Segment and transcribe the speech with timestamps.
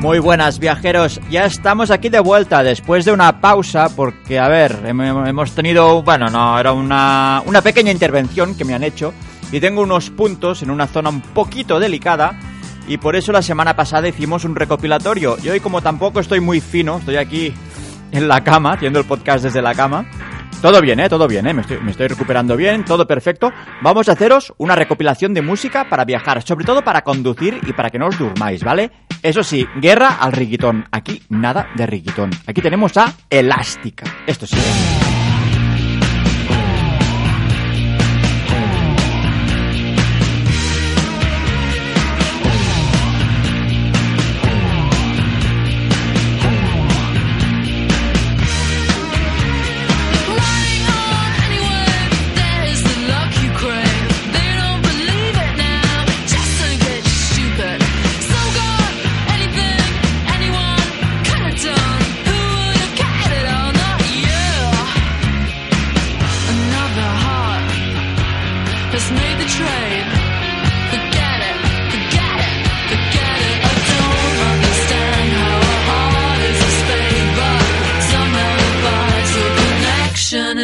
[0.00, 4.84] Muy buenas viajeros, ya estamos aquí de vuelta después de una pausa porque, a ver,
[4.84, 9.12] hem- hemos tenido, bueno, no, era una, una pequeña intervención que me han hecho
[9.50, 12.38] y tengo unos puntos en una zona un poquito delicada
[12.86, 16.60] y por eso la semana pasada hicimos un recopilatorio y hoy como tampoco estoy muy
[16.60, 17.52] fino, estoy aquí
[18.12, 20.06] en la cama, haciendo el podcast desde la cama.
[20.60, 21.08] Todo bien, ¿eh?
[21.08, 21.54] Todo bien, ¿eh?
[21.54, 23.52] Me estoy, me estoy recuperando bien, todo perfecto.
[23.80, 27.90] Vamos a haceros una recopilación de música para viajar, sobre todo para conducir y para
[27.90, 28.90] que no os durmáis, ¿vale?
[29.22, 30.86] Eso sí, guerra al riguitón.
[30.90, 32.30] Aquí nada de riguitón.
[32.46, 34.04] Aquí tenemos a Elástica.
[34.26, 34.56] Esto sí.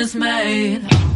[0.05, 1.14] Is made.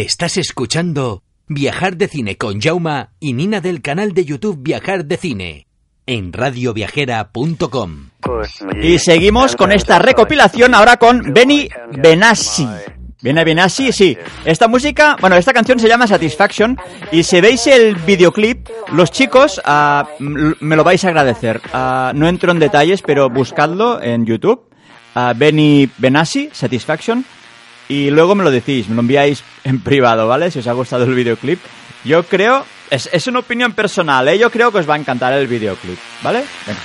[0.00, 5.18] Estás escuchando Viajar de Cine con Jauma y Nina del canal de YouTube Viajar de
[5.18, 5.66] Cine
[6.06, 8.08] en radioviajera.com.
[8.82, 11.68] Y seguimos con esta recopilación ahora con Benny
[11.98, 12.66] Benassi.
[13.20, 14.16] Benny Benassi, sí.
[14.46, 16.78] Esta música, bueno, esta canción se llama Satisfaction
[17.12, 21.60] y si veis el videoclip, los chicos ah, me lo vais a agradecer.
[21.74, 24.62] Ah, no entro en detalles, pero buscadlo en YouTube.
[25.14, 27.26] Ah, Benny Benassi, Satisfaction.
[27.90, 30.50] Y luego me lo decís, me lo enviáis en privado, ¿vale?
[30.50, 31.58] Si os ha gustado el videoclip.
[32.04, 34.38] Yo creo, es, es una opinión personal, ¿eh?
[34.38, 36.44] Yo creo que os va a encantar el videoclip, ¿vale?
[36.66, 36.80] Venga.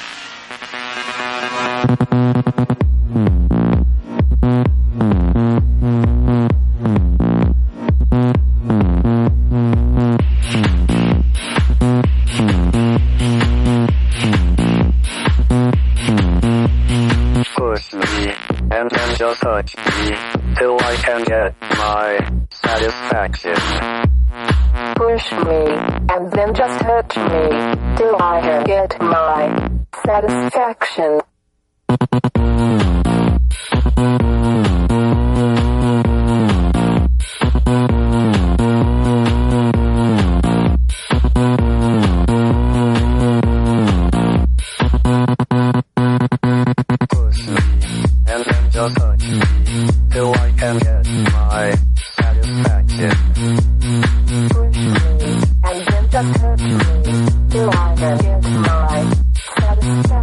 [56.26, 60.15] Two hours, two hours,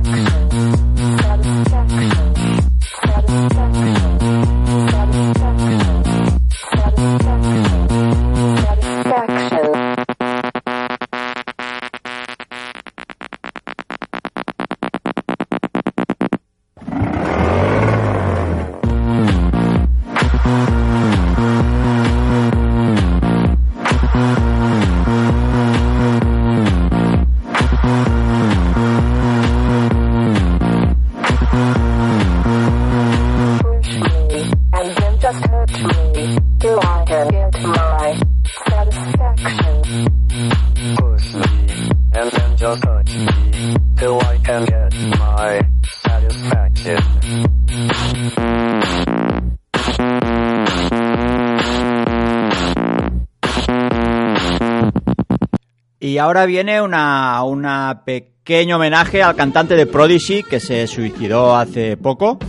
[56.03, 61.97] Y ahora viene una, una pequeño homenaje al cantante de Prodigy que se suicidó hace
[61.97, 62.41] poco,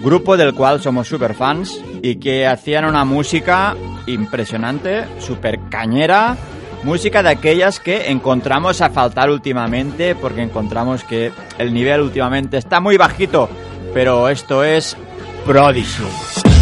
[0.00, 3.74] grupo del cual somos super fans y que hacían una música
[4.06, 6.36] impresionante, super cañera,
[6.84, 12.78] música de aquellas que encontramos a faltar últimamente porque encontramos que el nivel últimamente está
[12.78, 13.48] muy bajito,
[13.92, 14.96] pero esto es
[15.44, 16.59] Prodigy.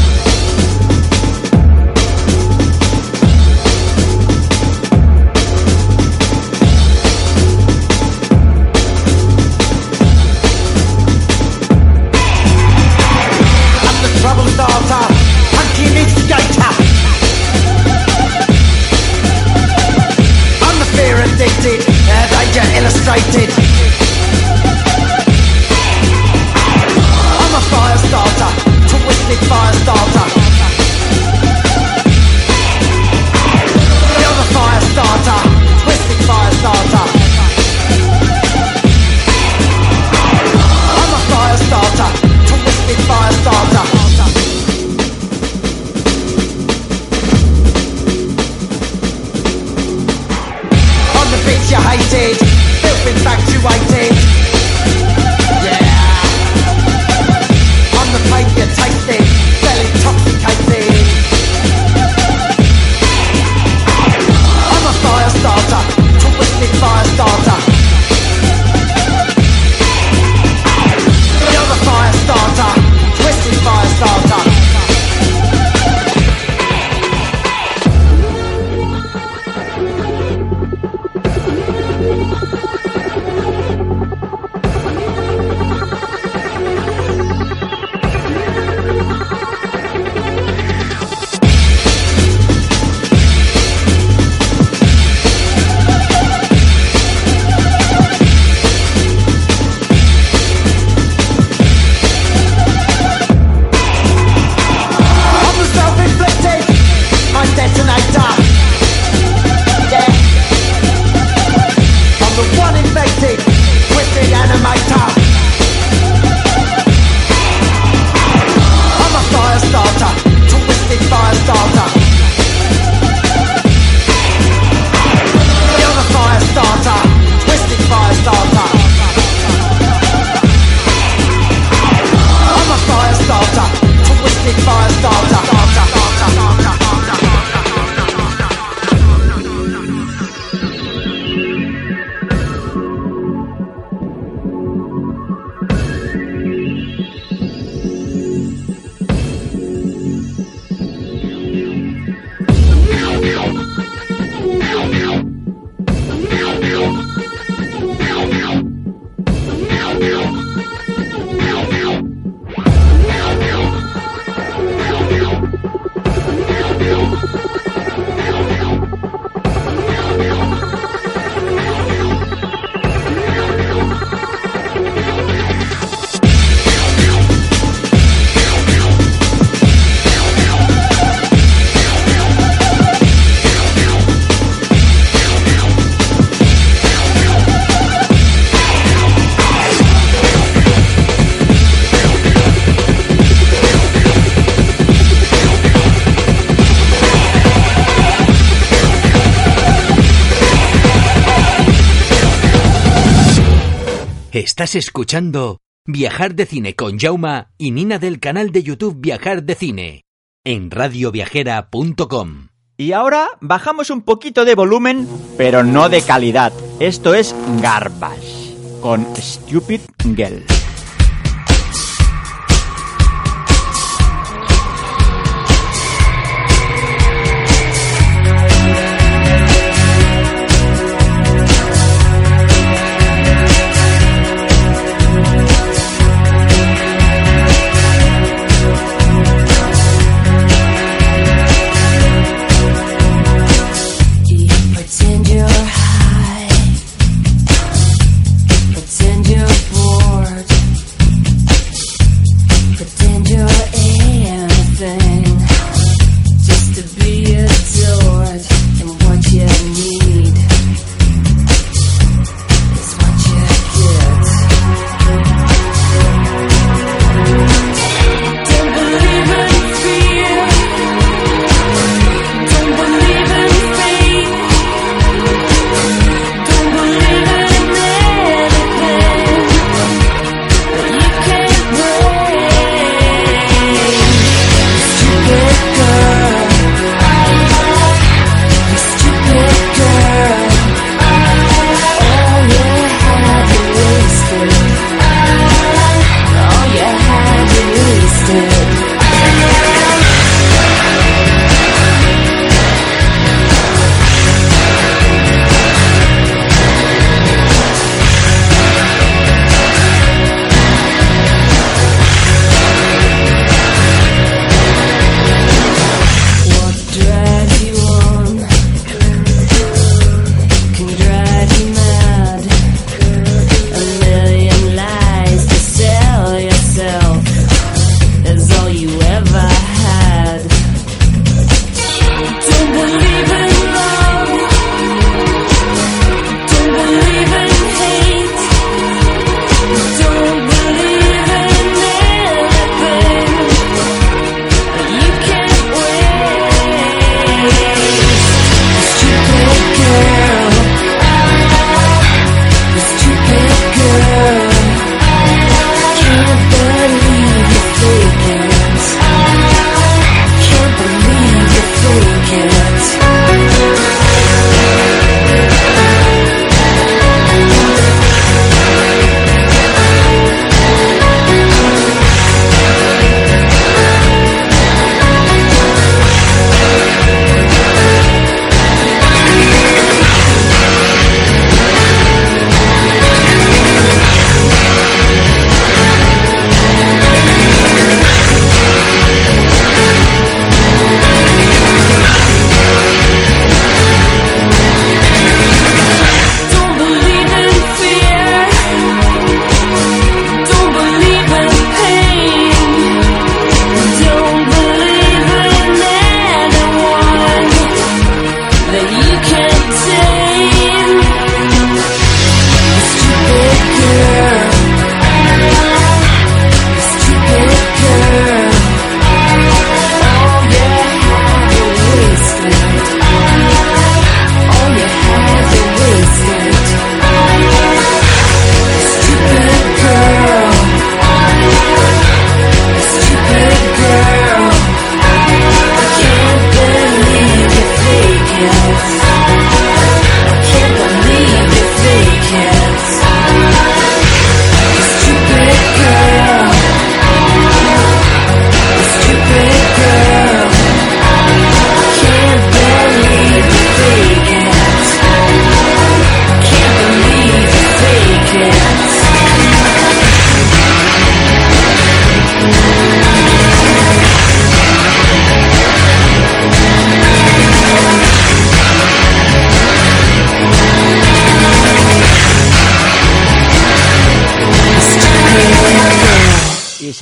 [204.38, 209.56] Estás escuchando Viajar de Cine con Jauma y Nina del canal de YouTube Viajar de
[209.56, 210.04] Cine
[210.44, 212.46] en radioviajera.com.
[212.76, 216.52] Y ahora bajamos un poquito de volumen, pero no de calidad.
[216.78, 219.80] Esto es Garbage con Stupid
[220.14, 220.44] Girl.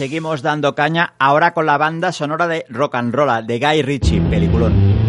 [0.06, 4.20] Seguimos dando caña ahora con la banda sonora de Rock and Roll de Guy Ritchie,
[4.20, 5.05] peliculón.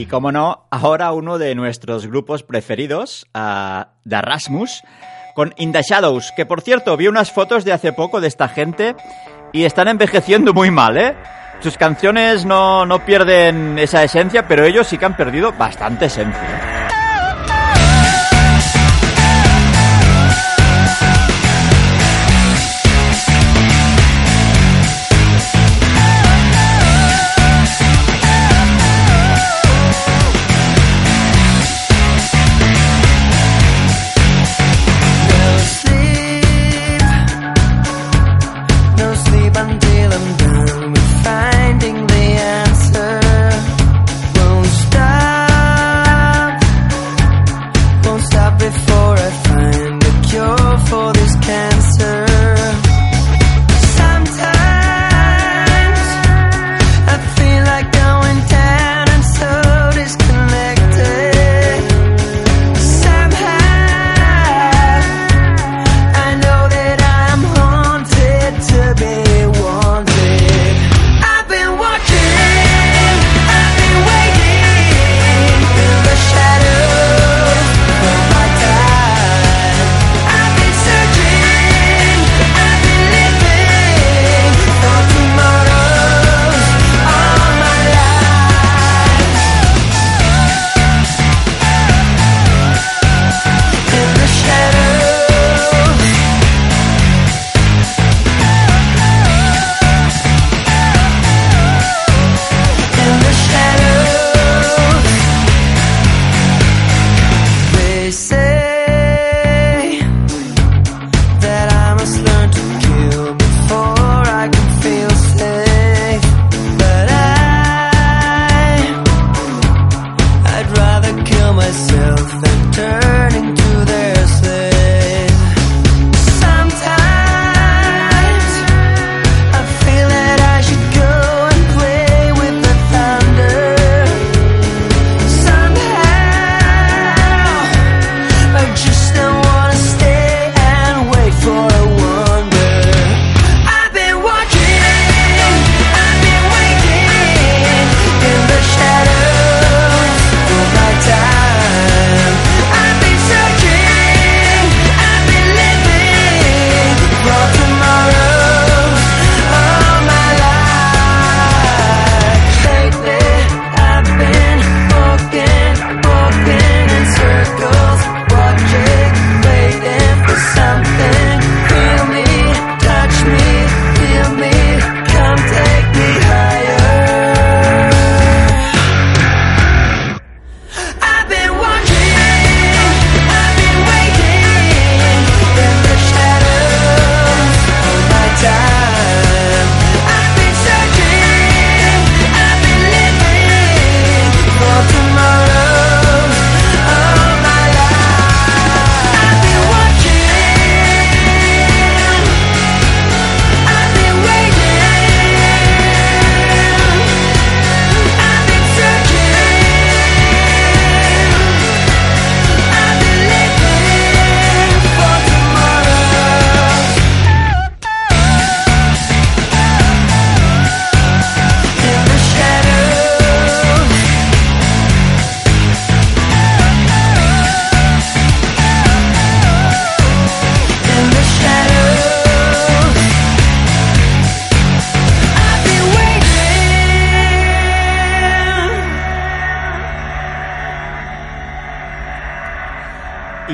[0.00, 4.82] Y como no, ahora uno de nuestros grupos preferidos, uh, de Rasmus,
[5.34, 8.48] con In the Shadows, que por cierto, vi unas fotos de hace poco de esta
[8.48, 8.96] gente
[9.52, 11.14] y están envejeciendo muy mal, ¿eh?
[11.60, 16.40] Sus canciones no, no pierden esa esencia, pero ellos sí que han perdido bastante esencia.
[16.40, 16.69] ¿eh?
[48.72, 51.19] before I find a cure for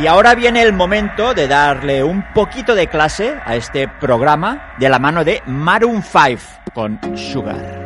[0.07, 4.89] Y ahora viene el momento de darle un poquito de clase a este programa de
[4.89, 7.86] la mano de Maroon 5 con Sugar.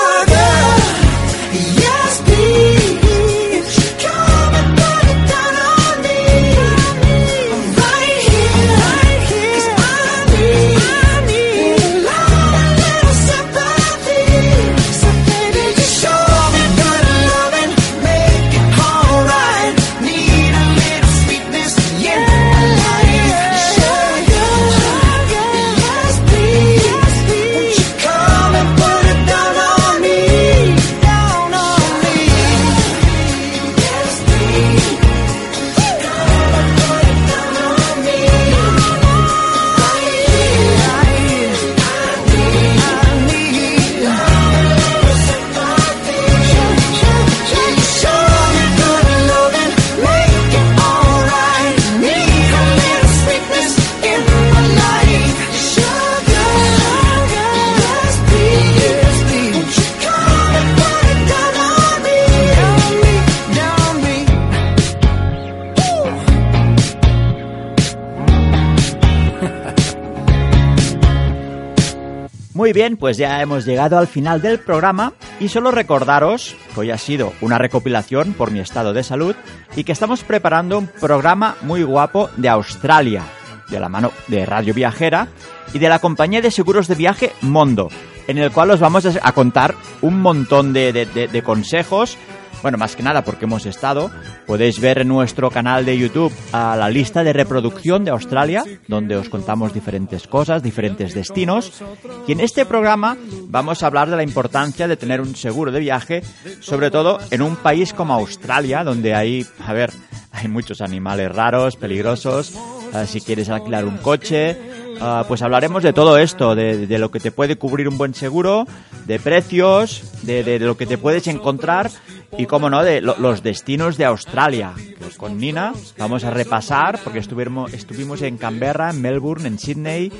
[73.01, 77.33] Pues ya hemos llegado al final del programa y solo recordaros que hoy ha sido
[77.41, 79.35] una recopilación por mi estado de salud
[79.75, 83.23] y que estamos preparando un programa muy guapo de Australia,
[83.69, 85.27] de la mano de Radio Viajera
[85.73, 87.89] y de la compañía de seguros de viaje Mondo,
[88.27, 92.17] en el cual os vamos a contar un montón de, de- de- de consejos.
[92.61, 94.11] Bueno, más que nada porque hemos estado.
[94.45, 99.15] Podéis ver en nuestro canal de YouTube a la lista de reproducción de Australia, donde
[99.15, 101.81] os contamos diferentes cosas, diferentes destinos.
[102.27, 105.79] Y en este programa vamos a hablar de la importancia de tener un seguro de
[105.79, 106.21] viaje,
[106.59, 109.91] sobre todo en un país como Australia, donde hay, a ver,
[110.31, 112.53] hay muchos animales raros, peligrosos.
[112.93, 114.57] Ah, si quieres alquilar un coche,
[115.01, 118.65] ah, pues hablaremos de todo esto, de, lo que te puede cubrir un buen seguro,
[119.05, 121.89] de precios, de, de lo que te puedes encontrar
[122.37, 124.73] y, como no, de lo- los destinos de Australia.
[124.75, 130.11] Que con Nina vamos a repasar, porque estuvimos, estuvimos en Canberra, en Melbourne, en Sydney,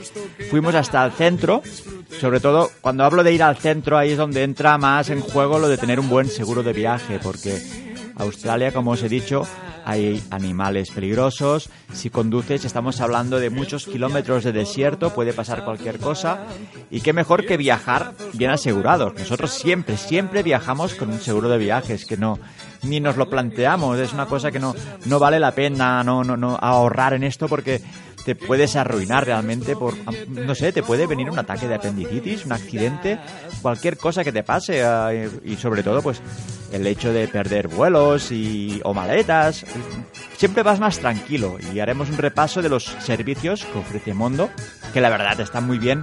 [0.49, 1.61] fuimos hasta el centro.
[2.19, 5.59] Sobre todo, cuando hablo de ir al centro, ahí es donde entra más en juego
[5.59, 7.61] lo de tener un buen seguro de viaje, porque
[8.17, 9.43] Australia, como os he dicho,
[9.85, 11.69] hay animales peligrosos.
[11.93, 16.45] Si conduces, estamos hablando de muchos kilómetros de desierto, puede pasar cualquier cosa.
[16.89, 19.13] Y qué mejor que viajar bien asegurados.
[19.15, 22.39] Nosotros siempre, siempre viajamos con un seguro de viajes, que no,
[22.83, 23.99] ni nos lo planteamos.
[23.99, 27.47] Es una cosa que no, no vale la pena no, no, no ahorrar en esto
[27.47, 27.81] porque
[28.25, 32.51] te puedes arruinar realmente por, no sé, te puede venir un ataque de apendicitis, un
[32.53, 33.19] accidente,
[33.61, 36.21] cualquier cosa que te pase eh, y sobre todo pues
[36.71, 39.65] el hecho de perder vuelos y, o maletas,
[40.37, 44.49] siempre vas más tranquilo y haremos un repaso de los servicios que ofrece Mondo,
[44.93, 46.01] que la verdad están muy bien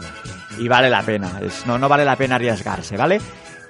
[0.59, 3.20] y vale la pena, es- no, no vale la pena arriesgarse, ¿vale?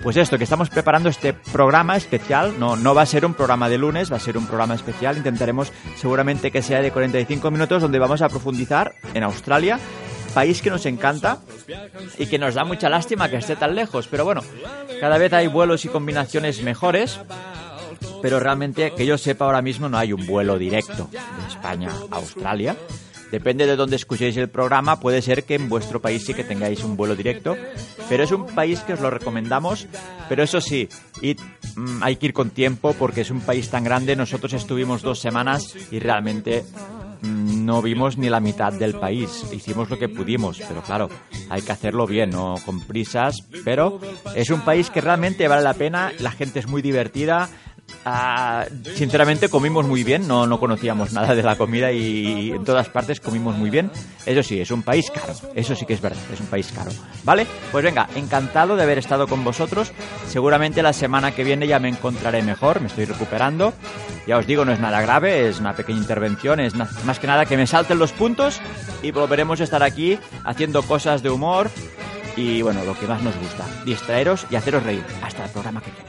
[0.02, 3.68] Pues esto, que estamos preparando este programa especial, no, no va a ser un programa
[3.68, 7.82] de lunes, va a ser un programa especial, intentaremos seguramente que sea de 45 minutos
[7.82, 9.78] donde vamos a profundizar en Australia,
[10.34, 11.38] país que nos encanta
[12.16, 14.42] y que nos da mucha lástima que esté tan lejos, pero bueno,
[15.00, 17.18] cada vez hay vuelos y combinaciones mejores,
[18.22, 22.16] pero realmente que yo sepa ahora mismo no hay un vuelo directo de España a
[22.16, 22.76] Australia.
[23.30, 26.82] Depende de dónde escuchéis el programa, puede ser que en vuestro país sí que tengáis
[26.82, 27.56] un vuelo directo,
[28.08, 29.86] pero es un país que os lo recomendamos,
[30.28, 30.88] pero eso sí,
[31.76, 35.18] mm, hay que ir con tiempo porque es un país tan grande, nosotros estuvimos dos
[35.18, 36.64] semanas y realmente
[37.20, 41.10] mm, no vimos ni la mitad del país, hicimos lo que pudimos, pero claro,
[41.50, 44.00] hay que hacerlo bien, no con prisas, pero
[44.34, 47.50] es un país que realmente vale la pena, la gente es muy divertida,
[48.04, 52.88] Ah, sinceramente comimos muy bien, no, no conocíamos nada de la comida y en todas
[52.88, 53.90] partes comimos muy bien.
[54.24, 56.90] Eso sí, es un país caro, eso sí que es verdad, es un país caro.
[57.24, 57.46] ¿Vale?
[57.70, 59.92] Pues venga, encantado de haber estado con vosotros.
[60.28, 63.72] Seguramente la semana que viene ya me encontraré mejor, me estoy recuperando.
[64.26, 67.46] Ya os digo, no es nada grave, es una pequeña intervención, es más que nada
[67.46, 68.60] que me salten los puntos
[69.02, 71.70] y volveremos a estar aquí haciendo cosas de humor
[72.36, 75.02] y bueno, lo que más nos gusta, distraeros y haceros reír.
[75.22, 76.07] Hasta el programa que viene.